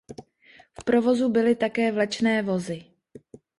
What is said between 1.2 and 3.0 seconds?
byly také vlečné vozy.